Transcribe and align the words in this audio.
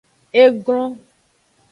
E 0.41 0.43
glon. 0.65 0.91